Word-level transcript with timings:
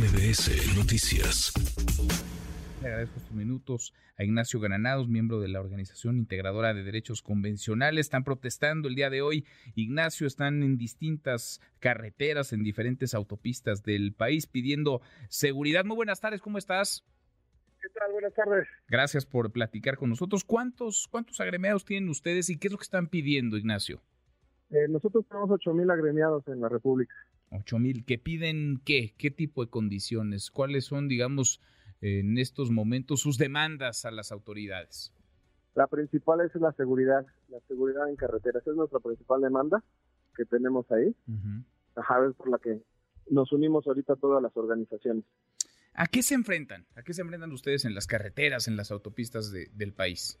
MBS 0.00 0.78
Noticias. 0.78 1.52
Le 2.80 2.88
agradezco 2.88 3.18
estos 3.18 3.34
minutos 3.34 3.92
a 4.16 4.24
Ignacio 4.24 4.58
Granados, 4.58 5.08
miembro 5.08 5.40
de 5.40 5.48
la 5.48 5.60
Organización 5.60 6.16
Integradora 6.16 6.72
de 6.72 6.82
Derechos 6.82 7.20
Convencionales. 7.20 8.06
Están 8.06 8.24
protestando 8.24 8.88
el 8.88 8.94
día 8.94 9.10
de 9.10 9.20
hoy. 9.20 9.44
Ignacio, 9.74 10.26
están 10.26 10.62
en 10.62 10.78
distintas 10.78 11.60
carreteras, 11.80 12.54
en 12.54 12.62
diferentes 12.62 13.12
autopistas 13.12 13.82
del 13.82 14.14
país 14.14 14.46
pidiendo 14.46 15.02
seguridad. 15.28 15.84
Muy 15.84 15.96
buenas 15.96 16.22
tardes, 16.22 16.40
¿cómo 16.40 16.56
estás? 16.56 17.04
¿Qué 17.82 17.88
tal? 17.90 18.10
Buenas 18.12 18.32
tardes. 18.32 18.68
Gracias 18.88 19.26
por 19.26 19.52
platicar 19.52 19.98
con 19.98 20.08
nosotros. 20.08 20.44
¿Cuántos, 20.44 21.08
cuántos 21.10 21.40
agremiados 21.40 21.84
tienen 21.84 22.08
ustedes 22.08 22.48
y 22.48 22.58
qué 22.58 22.68
es 22.68 22.72
lo 22.72 22.78
que 22.78 22.84
están 22.84 23.06
pidiendo, 23.06 23.58
Ignacio? 23.58 24.00
Eh, 24.70 24.88
nosotros 24.88 25.26
tenemos 25.28 25.50
8.000 25.50 25.92
agremiados 25.92 26.48
en 26.48 26.62
la 26.62 26.70
República. 26.70 27.12
Ocho 27.50 27.78
mil. 27.78 28.04
¿Que 28.04 28.18
piden 28.18 28.80
qué? 28.84 29.14
¿Qué 29.18 29.30
tipo 29.30 29.64
de 29.64 29.70
condiciones? 29.70 30.50
¿Cuáles 30.50 30.84
son, 30.84 31.08
digamos, 31.08 31.60
en 32.00 32.38
estos 32.38 32.70
momentos 32.70 33.20
sus 33.20 33.38
demandas 33.38 34.04
a 34.04 34.10
las 34.10 34.30
autoridades? 34.32 35.12
La 35.74 35.86
principal 35.86 36.40
es 36.40 36.54
la 36.60 36.72
seguridad, 36.72 37.24
la 37.48 37.60
seguridad 37.68 38.08
en 38.08 38.16
carreteras. 38.16 38.66
Es 38.66 38.74
nuestra 38.74 39.00
principal 39.00 39.40
demanda 39.40 39.82
que 40.36 40.44
tenemos 40.44 40.90
ahí. 40.92 41.14
Ajá, 41.96 42.24
es 42.28 42.34
por 42.36 42.50
la 42.50 42.58
que 42.58 42.80
nos 43.30 43.52
unimos 43.52 43.86
ahorita 43.86 44.16
todas 44.16 44.42
las 44.42 44.56
organizaciones. 44.56 45.24
¿A 45.94 46.06
qué 46.06 46.22
se 46.22 46.34
enfrentan? 46.34 46.86
¿A 46.94 47.02
qué 47.02 47.12
se 47.12 47.22
enfrentan 47.22 47.50
ustedes 47.52 47.84
en 47.84 47.94
las 47.94 48.06
carreteras, 48.06 48.68
en 48.68 48.76
las 48.76 48.90
autopistas 48.92 49.50
de- 49.50 49.68
del 49.74 49.92
país? 49.92 50.38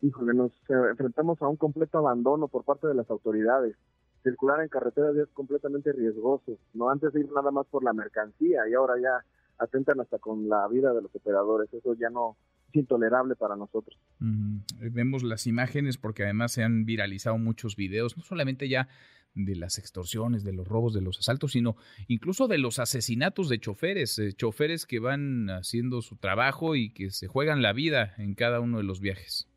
Híjole, 0.00 0.34
nos 0.34 0.50
enfrentamos 0.90 1.40
a 1.42 1.48
un 1.48 1.56
completo 1.56 1.98
abandono 1.98 2.48
por 2.48 2.64
parte 2.64 2.88
de 2.88 2.94
las 2.94 3.08
autoridades. 3.10 3.76
Circular 4.22 4.60
en 4.62 4.68
carreteras 4.68 5.14
ya 5.16 5.22
es 5.22 5.28
completamente 5.30 5.92
riesgoso. 5.92 6.58
No 6.74 6.90
antes 6.90 7.12
de 7.12 7.20
ir 7.20 7.32
nada 7.32 7.50
más 7.50 7.66
por 7.66 7.82
la 7.82 7.92
mercancía 7.92 8.68
y 8.68 8.74
ahora 8.74 8.94
ya 9.00 9.24
atentan 9.58 10.00
hasta 10.00 10.18
con 10.18 10.48
la 10.48 10.66
vida 10.68 10.92
de 10.92 11.02
los 11.02 11.14
operadores. 11.14 11.72
Eso 11.72 11.94
ya 11.94 12.10
no 12.10 12.36
es 12.68 12.76
intolerable 12.76 13.36
para 13.36 13.56
nosotros. 13.56 13.98
Eh, 14.20 14.88
Vemos 14.90 15.22
las 15.22 15.46
imágenes 15.46 15.98
porque 15.98 16.24
además 16.24 16.52
se 16.52 16.62
han 16.62 16.84
viralizado 16.84 17.38
muchos 17.38 17.76
videos, 17.76 18.16
no 18.16 18.22
solamente 18.22 18.68
ya 18.68 18.88
de 19.34 19.56
las 19.56 19.78
extorsiones, 19.78 20.44
de 20.44 20.52
los 20.52 20.68
robos, 20.68 20.92
de 20.92 21.00
los 21.00 21.18
asaltos, 21.18 21.52
sino 21.52 21.76
incluso 22.06 22.48
de 22.48 22.58
los 22.58 22.78
asesinatos 22.78 23.48
de 23.48 23.58
choferes, 23.58 24.18
eh, 24.18 24.32
choferes 24.34 24.86
que 24.86 24.98
van 24.98 25.48
haciendo 25.48 26.02
su 26.02 26.16
trabajo 26.16 26.76
y 26.76 26.90
que 26.90 27.10
se 27.10 27.28
juegan 27.28 27.62
la 27.62 27.72
vida 27.72 28.14
en 28.18 28.34
cada 28.34 28.60
uno 28.60 28.78
de 28.78 28.84
los 28.84 29.00
viajes. 29.00 29.48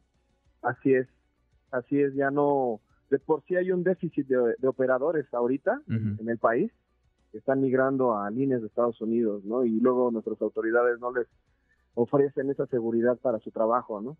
Así 0.61 0.93
es, 0.93 1.07
así 1.71 1.99
es, 1.99 2.13
ya 2.15 2.31
no, 2.31 2.79
de 3.09 3.19
por 3.19 3.43
sí 3.47 3.55
hay 3.55 3.71
un 3.71 3.83
déficit 3.83 4.27
de, 4.27 4.55
de 4.57 4.67
operadores 4.67 5.25
ahorita 5.33 5.81
en- 5.89 6.29
el 6.29 6.37
país, 6.37 6.71
que 7.31 7.37
están 7.39 7.61
migrando 7.61 8.17
a 8.17 8.29
líneas 8.31 8.61
de 8.61 8.67
Estados 8.67 8.99
Unidos, 9.01 9.43
¿no? 9.45 9.65
Y 9.65 9.79
luego 9.79 10.09
nuestras 10.11 10.41
autoridades 10.41 10.99
no 10.99 11.11
les 11.13 11.27
ofrecen 11.93 12.49
esa 12.49 12.65
seguridad 12.67 13.17
para 13.17 13.39
su 13.39 13.51
trabajo, 13.51 14.01
¿no? 14.01 14.17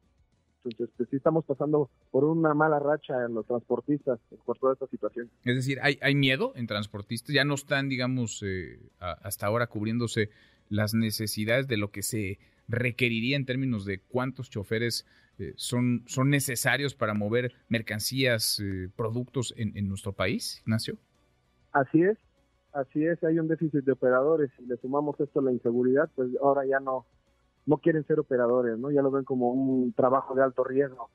Entonces, 0.64 0.90
pues 0.98 1.10
sí 1.10 1.18
estamos 1.18 1.46
pasando 1.46 1.90
por 2.10 2.24
una 2.24 2.54
mala 2.56 2.80
racha 2.80 3.24
en 3.26 3.36
los 3.36 3.46
transportistas 3.46 4.20
por 4.46 4.58
toda 4.58 4.74
esta 4.74 4.88
situación. 4.88 5.30
Es 5.44 5.56
decir, 5.56 5.78
hay, 5.82 6.00
hay 6.02 6.16
miedo 6.16 6.54
en 6.56 6.66
transportistas, 6.66 7.36
ya 7.36 7.46
no 7.46 7.54
están, 7.54 7.88
digamos, 7.88 8.42
eh, 8.44 8.80
a- 9.00 9.12
hasta 9.24 9.46
ahora 9.46 9.68
cubriéndose 9.68 10.30
las 10.70 10.96
necesidades 10.96 11.68
de 11.68 11.78
lo 11.78 11.92
que 11.92 12.02
se 12.02 12.40
requeriría 12.68 13.36
en 13.38 13.46
términos 13.46 13.86
de 13.86 14.00
cuántos 14.00 14.50
choferes 14.50 15.06
eh, 15.40 15.54
son, 15.56 16.04
son 16.08 16.30
necesarios 16.30 16.96
para 16.96 17.14
mover 17.14 17.54
mercancías, 17.70 18.60
eh, 18.60 18.90
productos 18.96 19.54
en, 19.58 19.78
en 19.78 19.88
nuestro 19.88 20.14
país, 20.14 20.62
Ignacio. 20.62 20.98
Así 21.72 22.02
es, 22.02 22.18
así 22.74 23.06
es, 23.06 23.24
hay 23.24 23.38
un 23.40 23.48
déficit 23.48 23.84
de 23.84 23.92
operadores 23.92 24.50
y 24.60 24.66
le 24.66 24.78
sumamos 24.78 25.20
esto 25.20 25.40
a 25.40 25.44
la 25.44 25.52
inseguridad, 25.52 26.10
pues 26.16 26.30
ahora 26.42 26.66
ya 26.66 26.80
no, 26.80 27.06
no 27.66 27.78
quieren 27.78 28.06
ser 28.06 28.20
operadores, 28.20 28.78
¿no? 28.78 28.92
Ya 28.92 29.02
lo 29.02 29.12
ven 29.12 29.26
como 29.26 29.52
un 29.52 29.92
trabajo 29.94 30.36
de 30.36 30.44
alto 30.44 30.64
riesgo. 30.64 31.10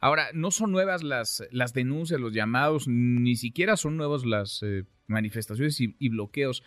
Ahora, 0.00 0.26
no 0.34 0.50
son 0.50 0.72
nuevas 0.72 1.02
las, 1.02 1.44
las 1.50 1.74
denuncias, 1.74 2.20
los 2.20 2.32
llamados, 2.32 2.88
ni 2.88 3.36
siquiera 3.36 3.76
son 3.76 3.96
nuevas 3.96 4.24
las 4.24 4.62
eh, 4.62 4.84
manifestaciones 5.06 5.80
y, 5.80 5.94
y 5.98 6.08
bloqueos. 6.08 6.64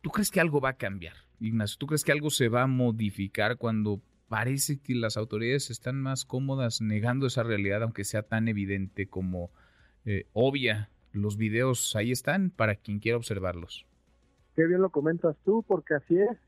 ¿Tú 0.00 0.10
crees 0.10 0.30
que 0.30 0.40
algo 0.40 0.60
va 0.60 0.70
a 0.70 0.76
cambiar, 0.76 1.14
Ignacio? 1.40 1.76
¿Tú 1.78 1.86
crees 1.86 2.04
que 2.04 2.12
algo 2.12 2.30
se 2.30 2.48
va 2.48 2.62
a 2.62 2.66
modificar 2.66 3.56
cuando 3.56 4.00
parece 4.32 4.80
que 4.80 4.94
las 4.94 5.18
autoridades 5.18 5.68
están 5.68 6.00
más 6.00 6.24
cómodas 6.24 6.80
negando 6.80 7.26
esa 7.26 7.42
realidad, 7.42 7.82
aunque 7.82 8.02
sea 8.02 8.22
tan 8.22 8.48
evidente 8.48 9.06
como 9.06 9.50
eh, 10.06 10.24
obvia? 10.32 10.88
Los 11.12 11.36
videos 11.36 11.94
ahí 11.96 12.12
están 12.12 12.48
para 12.48 12.76
quien 12.76 12.98
quiera 12.98 13.18
observarlos. 13.18 13.84
Qué 14.56 14.66
bien 14.66 14.80
lo 14.80 14.88
comentas 14.88 15.36
tú, 15.44 15.62
porque 15.68 15.92
así 15.92 16.18
es, 16.18 16.38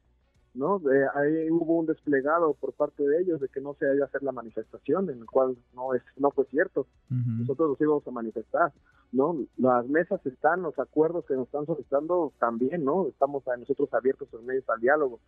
¿no? 0.55 0.79
Eh, 0.79 1.07
ahí 1.15 1.51
hubo 1.51 1.77
un 1.77 1.85
desplegado 1.85 2.55
por 2.55 2.73
parte 2.73 3.03
de 3.03 3.21
ellos 3.21 3.39
de 3.39 3.49
que 3.51 3.61
no 3.61 3.75
se 3.75 3.87
haya 3.87 4.07
hacer 4.07 4.23
la 4.23 4.33
manifestación, 4.33 5.11
en 5.11 5.19
el 5.19 5.27
cual 5.27 5.55
no 5.75 5.93
es 5.93 6.03
no 6.17 6.31
fue 6.31 6.47
cierto. 6.47 6.87
Nosotros 7.11 7.69
nos 7.69 7.81
íbamos 7.83 8.09
a 8.09 8.11
manifestar, 8.13 8.73
¿no? 9.13 9.37
Las 9.59 9.87
mesas 9.89 10.25
están, 10.25 10.63
los 10.63 10.79
acuerdos 10.79 11.27
que 11.27 11.35
nos 11.35 11.49
están 11.49 11.67
solicitando 11.67 12.33
también, 12.41 12.83
¿no? 12.83 13.09
Estamos 13.09 13.47
a 13.47 13.59
nosotros 13.59 13.93
abiertos 13.93 14.31
en 14.33 14.47
medios 14.47 14.67
al 14.71 14.81
diálogo. 14.81 15.21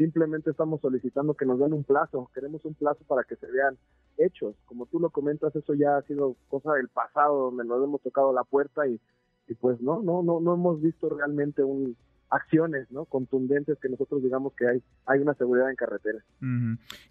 Simplemente 0.00 0.48
estamos 0.48 0.80
solicitando 0.80 1.34
que 1.34 1.44
nos 1.44 1.58
den 1.58 1.74
un 1.74 1.84
plazo, 1.84 2.30
queremos 2.32 2.64
un 2.64 2.72
plazo 2.72 3.04
para 3.06 3.22
que 3.22 3.36
se 3.36 3.46
vean 3.50 3.76
hechos. 4.16 4.56
Como 4.64 4.86
tú 4.86 4.98
lo 4.98 5.10
comentas, 5.10 5.54
eso 5.54 5.74
ya 5.74 5.98
ha 5.98 6.02
sido 6.04 6.36
cosa 6.48 6.72
del 6.72 6.88
pasado, 6.88 7.50
donde 7.50 7.66
nos 7.66 7.84
hemos 7.84 8.00
tocado 8.00 8.32
la 8.32 8.44
puerta 8.44 8.88
y, 8.88 8.98
pues 9.60 9.78
no, 9.82 10.00
no, 10.00 10.22
no, 10.22 10.40
no 10.40 10.54
hemos 10.54 10.80
visto 10.80 11.10
realmente 11.10 11.62
un 11.62 11.98
acciones 12.30 12.90
no 12.90 13.04
contundentes 13.04 13.76
que 13.78 13.88
nosotros 13.90 14.22
digamos 14.22 14.54
que 14.54 14.66
hay 14.66 14.82
hay 15.04 15.20
una 15.20 15.34
seguridad 15.34 15.68
en 15.68 15.76
carretera. 15.76 16.24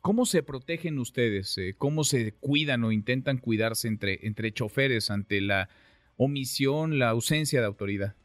¿Cómo 0.02 0.26
se 0.26 0.42
protegen 0.42 0.98
ustedes? 0.98 1.60
Eh, 1.60 1.76
¿Cómo 1.78 2.04
se 2.04 2.32
cuidan 2.40 2.84
o 2.86 2.92
intentan 2.92 3.38
cuidarse 3.38 3.88
entre, 3.88 4.26
entre 4.26 4.52
choferes 4.52 5.12
ante 5.12 5.42
la 5.42 5.70
omisión, 6.18 6.98
la 6.98 7.10
ausencia 7.10 7.60
de 7.60 7.68
autoridad? 7.68 8.16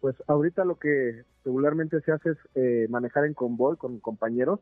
Pues 0.00 0.14
ahorita 0.26 0.64
lo 0.64 0.78
que 0.78 1.24
regularmente 1.44 2.00
se 2.02 2.12
hace 2.12 2.30
es 2.30 2.38
eh, 2.54 2.86
manejar 2.88 3.24
en 3.24 3.34
convoy 3.34 3.76
con 3.76 3.98
compañeros 4.00 4.60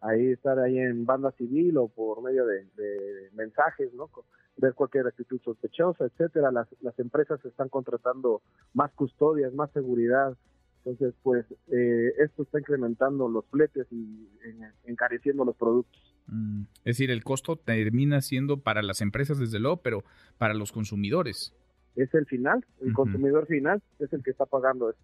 ahí 0.00 0.32
estar 0.32 0.58
ahí 0.58 0.78
en 0.78 1.04
banda 1.04 1.30
civil 1.32 1.76
o 1.76 1.88
por 1.88 2.22
medio 2.22 2.44
de, 2.46 2.64
de 2.76 3.30
mensajes, 3.34 3.92
¿no? 3.94 4.10
Ver 4.56 4.74
cualquier 4.74 5.06
actitud 5.06 5.40
sospechosa, 5.44 6.04
etcétera. 6.04 6.50
Las, 6.52 6.68
las 6.80 6.98
empresas 6.98 7.44
están 7.44 7.68
contratando 7.68 8.40
más 8.72 8.92
custodias, 8.92 9.52
más 9.54 9.70
seguridad. 9.72 10.36
Entonces, 10.84 11.14
pues, 11.22 11.44
eh, 11.72 12.12
esto 12.18 12.42
está 12.42 12.58
incrementando 12.60 13.28
los 13.28 13.44
fletes 13.46 13.86
y 13.90 14.28
en- 14.44 14.72
encareciendo 14.84 15.44
los 15.44 15.56
productos. 15.56 16.14
Mm. 16.26 16.62
Es 16.78 16.98
decir, 16.98 17.10
el 17.10 17.24
costo 17.24 17.56
termina 17.56 18.20
siendo 18.20 18.58
para 18.58 18.82
las 18.82 19.00
empresas, 19.00 19.38
desde 19.38 19.58
luego, 19.58 19.78
pero 19.78 20.04
para 20.38 20.54
los 20.54 20.72
consumidores. 20.72 21.52
Es 21.96 22.12
el 22.14 22.26
final, 22.26 22.64
el 22.80 22.92
consumidor 22.92 23.46
final 23.46 23.82
es 23.98 24.12
el 24.12 24.22
que 24.22 24.30
está 24.30 24.46
pagando 24.46 24.90
esto. 24.90 25.02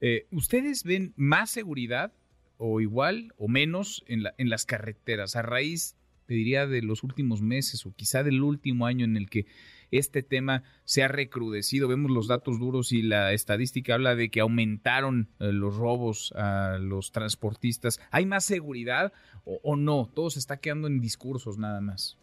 Eh, 0.00 0.26
¿Ustedes 0.30 0.84
ven 0.84 1.12
más 1.16 1.50
seguridad 1.50 2.12
o 2.56 2.80
igual 2.80 3.32
o 3.38 3.48
menos 3.48 4.04
en, 4.06 4.22
la, 4.22 4.34
en 4.38 4.50
las 4.50 4.66
carreteras 4.66 5.36
a 5.36 5.42
raíz, 5.42 5.96
te 6.26 6.34
diría, 6.34 6.66
de 6.66 6.82
los 6.82 7.02
últimos 7.02 7.42
meses 7.42 7.84
o 7.86 7.94
quizá 7.94 8.22
del 8.22 8.42
último 8.42 8.86
año 8.86 9.04
en 9.04 9.16
el 9.16 9.28
que 9.28 9.46
este 9.90 10.22
tema 10.22 10.62
se 10.84 11.02
ha 11.02 11.08
recrudecido? 11.08 11.88
Vemos 11.88 12.10
los 12.10 12.28
datos 12.28 12.58
duros 12.58 12.92
y 12.92 13.02
la 13.02 13.32
estadística 13.32 13.94
habla 13.94 14.14
de 14.14 14.30
que 14.30 14.40
aumentaron 14.40 15.28
eh, 15.40 15.52
los 15.52 15.76
robos 15.76 16.32
a 16.36 16.78
los 16.80 17.12
transportistas. 17.12 18.00
¿Hay 18.10 18.26
más 18.26 18.44
seguridad 18.44 19.12
o, 19.44 19.60
o 19.62 19.76
no? 19.76 20.08
Todo 20.14 20.30
se 20.30 20.38
está 20.38 20.58
quedando 20.58 20.86
en 20.86 21.00
discursos 21.00 21.58
nada 21.58 21.80
más. 21.80 22.18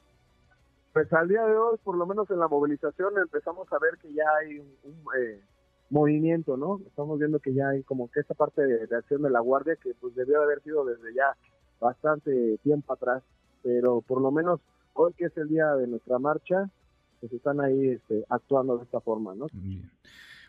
Pues 0.94 1.12
al 1.14 1.28
día 1.28 1.46
de 1.46 1.56
hoy, 1.56 1.78
por 1.84 1.96
lo 1.96 2.06
menos 2.06 2.30
en 2.32 2.40
la 2.40 2.48
movilización, 2.48 3.18
empezamos 3.18 3.72
a 3.72 3.80
ver 3.80 3.98
que 3.98 4.14
ya 4.14 4.26
hay 4.40 4.60
un, 4.60 4.96
eh, 5.18 5.42
movimiento, 5.90 6.58
¿no? 6.58 6.80
Estamos 6.86 7.18
viendo 7.20 7.40
que 7.40 7.54
ya 7.54 7.70
hay 7.70 7.84
como 7.84 8.10
que 8.12 8.20
esta 8.20 8.34
parte 8.34 8.62
de, 8.62 8.88
de 8.88 8.96
acción 8.96 9.22
de 9.22 9.30
la 9.30 9.40
Guardia 9.40 9.76
que 9.76 9.94
pues 9.96 10.16
debió 10.16 10.40
de 10.40 10.46
haber 10.46 10.62
sido 10.64 10.86
desde 10.86 11.14
ya 11.14 11.36
bastante 11.80 12.58
tiempo 12.64 12.94
atrás, 12.94 13.24
pero 13.64 14.02
por 14.02 14.22
lo 14.22 14.32
menos 14.32 14.60
hoy 14.94 15.14
que 15.14 15.26
es 15.26 15.38
el 15.38 15.50
día 15.50 15.76
de 15.76 15.88
nuestra 15.88 16.20
marcha, 16.20 16.70
pues 17.20 17.32
están 17.34 17.62
ahí 17.62 17.90
este, 17.90 18.26
actuando 18.30 18.78
de 18.78 18.84
esta 18.84 19.00
forma, 19.00 19.36
¿no? 19.36 19.48
Bien. 19.54 19.90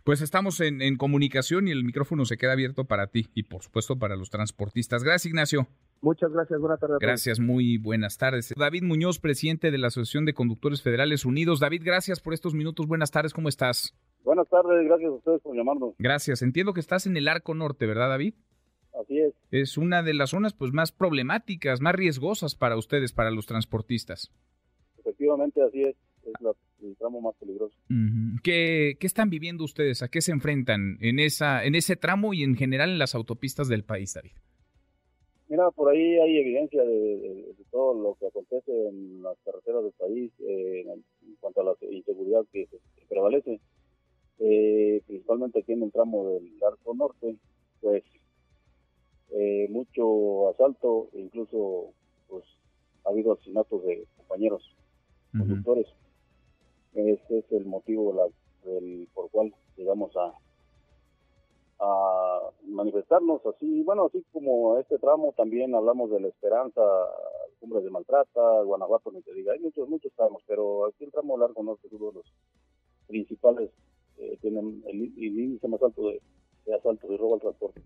Pues 0.04 0.20
estamos 0.20 0.60
en, 0.60 0.82
en 0.82 0.96
comunicación 0.96 1.68
y 1.68 1.70
el 1.70 1.84
micrófono 1.84 2.24
se 2.24 2.36
queda 2.36 2.52
abierto 2.52 2.84
para 2.84 3.06
ti 3.06 3.28
y 3.34 3.44
por 3.44 3.62
supuesto 3.62 3.96
para 3.98 4.16
los 4.16 4.30
transportistas. 4.30 5.04
Gracias, 5.04 5.26
Ignacio. 5.26 5.68
Muchas 6.00 6.32
gracias, 6.32 6.58
buenas 6.60 6.80
tardes. 6.80 6.98
Gracias, 6.98 7.38
muy 7.38 7.78
buenas 7.78 8.18
tardes. 8.18 8.52
David 8.56 8.82
Muñoz, 8.82 9.20
presidente 9.20 9.70
de 9.70 9.78
la 9.78 9.86
Asociación 9.86 10.24
de 10.24 10.34
Conductores 10.34 10.82
Federales 10.82 11.24
Unidos. 11.24 11.60
David, 11.60 11.82
gracias 11.84 12.18
por 12.18 12.34
estos 12.34 12.54
minutos. 12.54 12.88
Buenas 12.88 13.12
tardes, 13.12 13.32
¿cómo 13.32 13.48
estás? 13.48 13.94
Buenas 14.24 14.48
tardes, 14.48 14.84
gracias 14.84 15.10
a 15.10 15.14
ustedes 15.14 15.40
por 15.42 15.56
llamarnos. 15.56 15.94
Gracias. 15.98 16.42
Entiendo 16.42 16.72
que 16.72 16.80
estás 16.80 17.06
en 17.06 17.16
el 17.16 17.28
Arco 17.28 17.54
Norte, 17.54 17.86
¿verdad, 17.86 18.08
David? 18.08 18.34
Así 19.00 19.18
es, 19.20 19.32
Es 19.52 19.78
una 19.78 20.02
de 20.02 20.12
las 20.14 20.30
zonas 20.30 20.52
pues 20.52 20.72
más 20.72 20.90
problemáticas, 20.92 21.80
más 21.80 21.94
riesgosas 21.94 22.56
para 22.56 22.76
ustedes, 22.76 23.12
para 23.12 23.30
los 23.30 23.46
transportistas. 23.46 24.32
efectivamente 24.98 25.62
así 25.62 25.82
es. 25.84 25.96
Es 26.24 26.32
la, 26.40 26.52
el 26.82 26.96
tramo 26.96 27.20
más 27.20 27.34
peligroso. 27.36 27.76
¿Qué, 28.42 28.96
¿Qué, 28.98 29.06
están 29.06 29.30
viviendo 29.30 29.64
ustedes? 29.64 30.02
¿A 30.02 30.08
qué 30.08 30.20
se 30.20 30.32
enfrentan 30.32 30.98
en 31.00 31.18
esa 31.18 31.64
en 31.64 31.74
ese 31.74 31.96
tramo 31.96 32.34
y 32.34 32.42
en 32.42 32.56
general 32.56 32.90
en 32.90 32.98
las 32.98 33.14
autopistas 33.14 33.68
del 33.68 33.84
país, 33.84 34.14
David? 34.14 34.32
Mira, 35.52 35.70
por 35.70 35.90
ahí 35.90 36.18
hay 36.18 36.38
evidencia 36.38 36.82
de, 36.82 37.54
todo 37.70 37.92
lo 37.92 38.14
que 38.14 38.26
acontece 38.26 38.72
en 38.88 39.22
las 39.22 39.36
carreteras 39.44 39.82
del 39.82 39.92
país 39.92 40.32
eh, 40.40 40.80
en, 40.80 41.04
cuanto 41.40 41.60
a 41.60 41.64
la 41.64 41.74
inseguridad 41.90 42.46
que, 42.50 42.68
prevalece, 43.06 43.60
eh, 44.38 45.02
principalmente 45.06 45.60
aquí 45.60 45.72
en 45.72 45.82
el 45.82 45.92
tramo 45.92 46.30
del 46.30 46.52
Arco 46.66 46.94
Norte, 46.94 47.36
pues 47.82 48.02
eh, 49.30 49.66
mucho 49.68 50.48
asalto, 50.48 51.10
incluso 51.12 51.92
pues 52.28 52.44
ha 53.04 53.10
habido 53.10 53.32
asesinatos 53.32 53.84
de 53.84 54.06
compañeros 54.16 54.74
conductores. 55.36 55.86
Ese 56.94 57.38
es 57.38 57.52
el 57.52 57.64
motivo 57.64 58.12
la, 58.12 58.26
del, 58.64 59.08
por 59.14 59.30
cual 59.30 59.54
llegamos 59.76 60.14
a, 60.16 60.34
a 61.80 62.50
manifestarnos 62.64 63.44
así, 63.46 63.82
bueno, 63.82 64.06
así 64.06 64.24
como 64.32 64.78
este 64.78 64.98
tramo 64.98 65.32
también 65.36 65.74
hablamos 65.74 66.10
de 66.10 66.20
la 66.20 66.28
esperanza, 66.28 66.82
Cumbres 67.60 67.84
de 67.84 67.90
Maltrata, 67.90 68.62
Guanajuato, 68.62 69.10
ni 69.12 69.22
te 69.22 69.32
diga, 69.32 69.52
hay 69.52 69.60
muchos, 69.60 69.88
muchos 69.88 70.12
tramos, 70.14 70.42
pero 70.46 70.86
aquí 70.86 71.04
el 71.04 71.12
tramo 71.12 71.38
largo 71.38 71.62
norte 71.62 71.86
es 71.86 71.92
uno 71.92 72.08
de 72.08 72.14
los 72.14 72.32
principales, 73.06 73.70
eh, 74.18 74.36
tienen 74.40 74.82
el 74.86 75.14
índice 75.16 75.68
más 75.68 75.82
alto 75.82 76.08
de, 76.08 76.20
de 76.66 76.74
asalto 76.74 77.12
y 77.12 77.16
robo 77.16 77.34
al 77.34 77.40
transporte. 77.40 77.82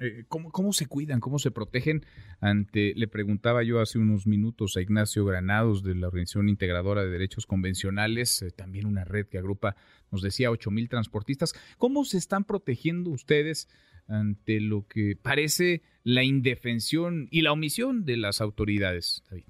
Eh, 0.00 0.24
¿cómo, 0.28 0.72
se 0.72 0.86
cuidan? 0.86 1.20
¿Cómo 1.20 1.38
se 1.38 1.50
protegen 1.50 2.04
ante, 2.40 2.94
le 2.94 3.08
preguntaba 3.08 3.62
yo 3.62 3.80
hace 3.80 3.98
unos 3.98 4.26
minutos 4.26 4.76
a 4.76 4.80
Ignacio 4.80 5.24
Granados 5.24 5.82
de 5.82 5.94
la 5.94 6.08
Organización 6.08 6.48
Integradora 6.48 7.04
de 7.04 7.10
Derechos 7.10 7.46
Convencionales, 7.46 8.42
eh, 8.42 8.50
también 8.50 8.86
una 8.86 9.04
red 9.04 9.26
que 9.26 9.38
agrupa, 9.38 9.76
nos 10.10 10.22
decía, 10.22 10.50
8 10.50 10.70
mil 10.70 10.88
transportistas. 10.88 11.54
¿Cómo 11.78 12.04
se 12.04 12.18
están 12.18 12.44
protegiendo 12.44 13.10
ustedes 13.10 13.68
ante 14.06 14.60
lo 14.60 14.86
que 14.86 15.16
parece 15.20 15.82
la 16.02 16.24
indefensión 16.24 17.28
y 17.30 17.42
la 17.42 17.52
omisión 17.52 18.04
de 18.04 18.16
las 18.16 18.40
autoridades, 18.40 19.22
David? 19.30 19.44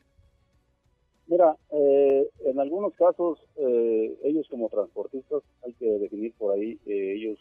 Mira, 1.27 1.57
eh, 1.73 2.27
en 2.47 2.59
algunos 2.59 2.95
casos, 2.95 3.39
ellos 4.25 4.47
como 4.51 4.69
transportistas, 4.69 5.43
hay 5.65 5.75
que 5.75 5.87
definir 5.87 6.33
por 6.39 6.55
ahí, 6.55 6.79
ellos 6.87 7.39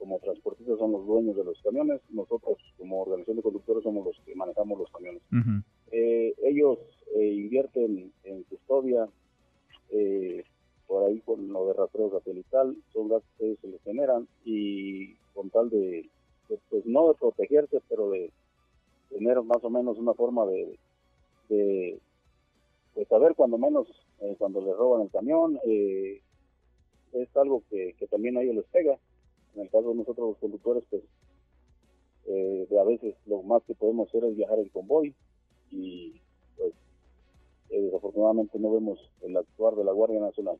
como 0.00 0.18
transportistas 0.18 0.78
son 0.78 0.92
los 0.92 1.06
dueños 1.06 1.36
de 1.36 1.44
los 1.44 1.60
camiones, 1.62 2.00
nosotros 2.08 2.56
como 2.78 3.02
organización 3.02 3.36
de 3.36 3.42
conductores 3.42 3.84
somos 3.84 4.06
los 4.06 4.18
que 4.24 4.34
manejamos 4.34 4.78
los 4.78 4.90
camiones. 4.90 5.22
Eh, 5.92 6.34
ellos 6.42 6.78
eh, 7.14 7.26
invierten 7.26 8.10
en 8.24 8.42
custodia, 8.44 9.06
eh, 9.90 10.42
por 10.86 11.04
ahí 11.04 11.20
con 11.20 11.46
lo 11.52 11.66
de 11.66 11.74
rastreo 11.74 12.10
satelital, 12.10 12.74
son 12.94 13.08
gastos 13.08 13.30
que 13.38 13.56
se 13.60 13.68
les 13.68 13.82
generan 13.82 14.26
y 14.44 15.14
con 15.34 15.50
tal 15.50 15.68
de, 15.68 16.08
pues 16.70 16.86
no 16.86 17.08
de 17.08 17.14
protegerse, 17.14 17.82
pero 17.88 18.10
de 18.10 18.32
tener 19.10 19.42
más 19.42 19.62
o 19.62 19.68
menos 19.68 19.98
una 19.98 20.14
forma 20.14 20.46
de, 20.46 20.78
de 21.50 21.98
pues 22.94 23.06
saber 23.08 23.34
cuando 23.34 23.58
menos 23.58 23.86
cuando 24.38 24.60
les 24.60 24.76
roban 24.76 25.02
el 25.02 25.10
camión, 25.10 25.58
es 25.64 27.36
algo 27.36 27.62
que, 27.70 27.94
que 27.98 28.06
también 28.06 28.36
a 28.36 28.42
ellos 28.42 28.56
les 28.56 28.66
pega 28.66 28.98
en 29.54 29.62
el 29.62 29.70
caso 29.70 29.90
de 29.90 29.96
nosotros 29.96 30.30
los 30.30 30.38
conductores, 30.38 30.84
pues 30.90 31.02
eh, 32.26 32.68
a 32.80 32.84
veces 32.84 33.14
lo 33.26 33.42
más 33.42 33.62
que 33.66 33.74
podemos 33.74 34.08
hacer 34.08 34.24
es 34.24 34.36
viajar 34.36 34.58
en 34.58 34.68
convoy 34.68 35.14
y 35.70 36.20
pues 36.56 36.72
eh, 37.70 37.80
desafortunadamente 37.80 38.58
no 38.58 38.72
vemos 38.72 38.98
el 39.22 39.36
actuar 39.36 39.74
de 39.74 39.84
la 39.84 39.92
Guardia 39.92 40.20
Nacional. 40.20 40.56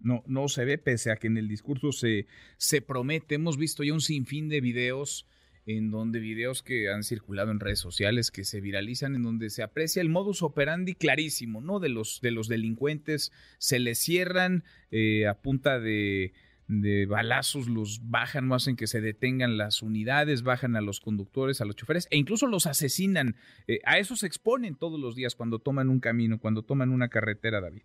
No, 0.00 0.22
no 0.26 0.48
se 0.48 0.64
ve, 0.64 0.78
pese 0.78 1.10
a 1.10 1.16
que 1.16 1.26
en 1.26 1.36
el 1.36 1.48
discurso 1.48 1.92
se, 1.92 2.26
se 2.56 2.80
promete. 2.80 3.34
Hemos 3.34 3.56
visto 3.56 3.84
ya 3.84 3.92
un 3.92 4.00
sinfín 4.00 4.48
de 4.48 4.60
videos 4.60 5.26
en 5.66 5.90
donde 5.90 6.18
videos 6.18 6.62
que 6.62 6.88
han 6.88 7.02
circulado 7.02 7.50
en 7.50 7.60
redes 7.60 7.78
sociales, 7.78 8.30
que 8.30 8.44
se 8.44 8.62
viralizan, 8.62 9.14
en 9.14 9.22
donde 9.22 9.50
se 9.50 9.62
aprecia 9.62 10.00
el 10.00 10.08
modus 10.08 10.42
operandi 10.42 10.94
clarísimo, 10.94 11.60
¿no? 11.60 11.78
De 11.78 11.90
los, 11.90 12.20
de 12.22 12.30
los 12.30 12.48
delincuentes, 12.48 13.32
se 13.58 13.78
les 13.78 13.98
cierran 13.98 14.64
eh, 14.90 15.26
a 15.26 15.34
punta 15.34 15.78
de, 15.78 16.32
de 16.68 17.06
balazos 17.06 17.68
los 17.68 18.00
bajan, 18.10 18.46
no 18.46 18.54
hacen 18.54 18.76
que 18.76 18.86
se 18.86 19.00
detengan 19.00 19.56
las 19.56 19.82
unidades, 19.82 20.42
bajan 20.42 20.76
a 20.76 20.80
los 20.80 21.00
conductores, 21.00 21.60
a 21.60 21.64
los 21.64 21.76
choferes 21.76 22.06
e 22.10 22.18
incluso 22.18 22.46
los 22.46 22.66
asesinan. 22.66 23.36
Eh, 23.66 23.80
a 23.84 23.98
eso 23.98 24.16
se 24.16 24.26
exponen 24.26 24.76
todos 24.76 25.00
los 25.00 25.16
días 25.16 25.34
cuando 25.34 25.58
toman 25.58 25.88
un 25.88 26.00
camino, 26.00 26.38
cuando 26.38 26.62
toman 26.62 26.90
una 26.90 27.08
carretera, 27.08 27.60
David. 27.60 27.82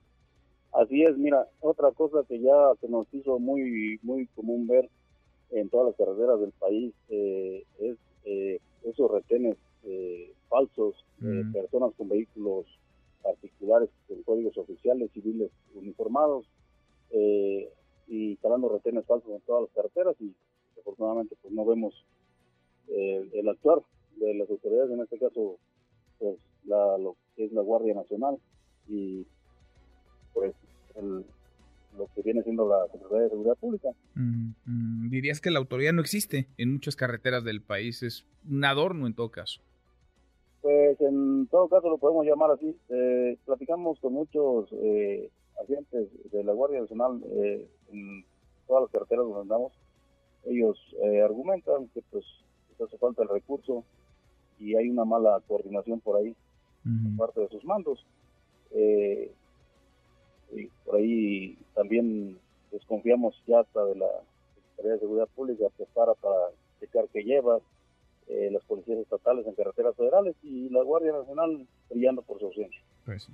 Así 0.73 1.03
es, 1.03 1.17
mira, 1.17 1.47
otra 1.59 1.91
cosa 1.91 2.23
que 2.27 2.39
ya 2.39 2.71
se 2.81 2.89
nos 2.89 3.07
hizo 3.13 3.39
muy 3.39 3.99
muy 4.01 4.27
común 4.35 4.67
ver 4.67 4.89
en 5.51 5.69
todas 5.69 5.87
las 5.87 5.95
carreteras 5.95 6.39
del 6.39 6.51
país 6.51 6.93
eh, 7.09 7.63
es 7.79 7.97
eh, 8.25 8.59
esos 8.83 9.11
retenes 9.11 9.57
falsos, 10.49 10.95
mm. 11.19 11.51
personas 11.51 11.93
con 11.97 12.07
vehículos 12.07 12.65
particulares 13.23 13.89
con 14.07 14.21
códigos 14.23 14.57
oficiales 14.57 15.09
civiles 15.11 15.49
uniformados. 15.73 16.45
Eh, 17.09 17.69
y 18.07 18.31
instalando 18.31 18.69
retenes 18.69 19.05
falsos 19.05 19.31
en 19.31 19.41
todas 19.41 19.63
las 19.63 19.71
carreteras 19.71 20.15
y 20.19 20.33
afortunadamente 20.79 21.35
pues 21.41 21.53
no 21.53 21.65
vemos 21.65 21.93
eh, 22.89 23.29
el 23.33 23.49
actuar 23.49 23.81
de 24.17 24.33
las 24.35 24.49
autoridades, 24.49 24.91
en 24.91 25.01
este 25.01 25.17
caso 25.17 25.57
pues 26.19 26.37
la, 26.65 26.97
lo 26.97 27.15
que 27.35 27.45
es 27.45 27.51
la 27.51 27.61
Guardia 27.61 27.93
Nacional 27.93 28.37
y 28.87 29.25
pues 30.33 30.53
lo 31.97 32.07
que 32.15 32.21
viene 32.21 32.43
siendo 32.43 32.67
la 32.67 32.87
Secretaría 32.91 33.23
de 33.23 33.29
Seguridad 33.29 33.57
Pública. 33.57 33.89
Dirías 35.09 35.41
que 35.41 35.51
la 35.51 35.59
autoridad 35.59 35.93
no 35.93 36.01
existe 36.01 36.47
en 36.57 36.73
muchas 36.73 36.95
carreteras 36.95 37.43
del 37.43 37.61
país, 37.61 38.03
es 38.03 38.25
un 38.49 38.63
adorno 38.65 39.07
en 39.07 39.13
todo 39.13 39.29
caso. 39.29 39.61
Pues 40.61 40.99
en 41.01 41.47
todo 41.47 41.67
caso 41.67 41.89
lo 41.89 41.97
podemos 41.97 42.25
llamar 42.25 42.51
así. 42.51 42.75
Eh, 42.89 43.37
platicamos 43.45 43.99
con 43.99 44.13
muchos 44.13 44.69
eh, 44.71 45.29
agentes 45.61 46.09
de 46.31 46.43
la 46.43 46.53
Guardia 46.53 46.81
Nacional 46.81 47.21
eh, 47.31 47.67
en 47.93 48.25
todas 48.67 48.83
las 48.83 48.91
carreteras 48.91 49.25
donde 49.25 49.41
andamos, 49.41 49.73
ellos 50.45 50.77
eh, 51.03 51.21
argumentan 51.21 51.87
que 51.93 52.01
pues 52.11 52.25
hace 52.83 52.97
falta 52.97 53.23
el 53.23 53.29
recurso 53.29 53.83
y 54.59 54.75
hay 54.75 54.89
una 54.89 55.05
mala 55.05 55.41
coordinación 55.47 55.99
por 56.01 56.17
ahí 56.17 56.35
por 56.83 57.27
parte 57.27 57.41
de 57.41 57.49
sus 57.49 57.63
mandos. 57.63 58.05
Eh, 58.71 59.31
y 60.51 60.67
por 60.85 60.97
ahí 60.97 61.57
también 61.73 62.37
desconfiamos 62.71 63.41
ya 63.47 63.61
hasta 63.61 63.85
de 63.85 63.95
la 63.95 64.09
Secretaría 64.55 64.93
de 64.93 64.99
Seguridad 64.99 65.27
Pública 65.33 65.65
que 65.77 65.85
para 65.93 66.13
para 66.15 66.49
checar 66.79 67.07
que 67.09 67.23
lleva 67.23 67.59
las 68.27 68.63
policías 68.63 68.97
estatales 68.97 69.45
en 69.45 69.53
carreteras 69.53 69.95
federales 69.95 70.35
y 70.43 70.69
la 70.69 70.81
Guardia 70.81 71.11
Nacional 71.11 71.67
brillando 71.89 72.21
por 72.23 72.39
su 72.39 72.47
ausencia. 72.47 72.81
Pues 73.05 73.29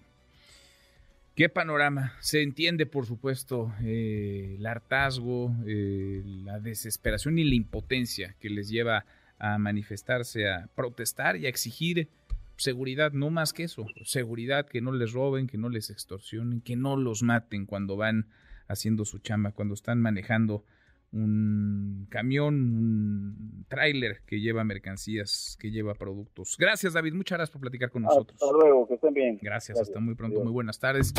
¿Qué 1.40 1.48
panorama? 1.48 2.12
Se 2.20 2.42
entiende, 2.44 2.86
por 2.86 3.06
supuesto, 3.06 3.74
eh, 3.82 4.58
el 4.60 4.66
hartazgo, 4.66 5.56
eh, 5.66 6.22
la 6.26 6.60
desesperación 6.60 7.40
y 7.40 7.46
la 7.46 7.56
impotencia 7.56 8.36
que 8.42 8.50
les 8.50 8.68
lleva 8.68 9.06
a 9.38 9.58
manifestarse, 9.58 10.50
a 10.50 10.68
protestar 10.76 11.38
y 11.38 11.46
a 11.46 11.50
exigir 11.50 12.10
seguridad, 12.58 13.14
no 13.14 13.30
más 13.30 13.54
que 13.54 13.64
eso, 13.64 13.88
seguridad, 14.04 14.68
que 14.68 14.82
no 14.82 14.92
les 14.92 15.14
roben, 15.14 15.48
que 15.48 15.58
no 15.58 15.70
les 15.70 15.90
extorsionen, 15.90 16.60
que 16.60 16.76
no 16.76 16.98
los 16.98 17.24
maten 17.24 17.66
cuando 17.66 17.96
van 17.96 18.28
haciendo 18.68 19.06
su 19.06 19.20
chamba, 19.20 19.54
cuando 19.54 19.76
están 19.76 20.02
manejando 20.02 20.66
un 21.12 22.08
camión, 22.10 22.56
un 22.56 23.66
tráiler 23.68 24.22
que 24.26 24.40
lleva 24.40 24.64
mercancías, 24.64 25.58
que 25.60 25.72
lleva 25.72 25.94
productos. 25.96 26.56
Gracias, 26.58 26.94
David. 26.94 27.14
Muchas 27.14 27.38
gracias 27.38 27.52
por 27.52 27.62
platicar 27.62 27.90
con 27.90 28.04
nosotros. 28.04 28.42
Hasta 28.42 28.54
luego, 28.54 28.88
que 28.88 28.96
estén 28.96 29.14
bien. 29.14 29.40
Gracias, 29.42 29.80
hasta 29.80 30.00
muy 30.00 30.16
pronto. 30.16 30.42
Muy 30.44 30.52
buenas 30.52 30.80
tardes. 30.80 31.14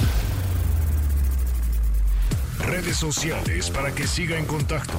Redes 2.67 2.97
sociales 2.97 3.71
para 3.71 3.93
que 3.95 4.07
siga 4.07 4.39
en 4.39 4.45
contacto: 4.45 4.95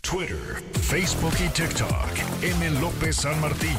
Twitter, 0.00 0.62
Facebook 0.72 1.34
y 1.44 1.48
TikTok. 1.52 2.42
M. 2.42 2.80
López 2.80 3.16
San 3.16 3.40
Martín. 3.40 3.76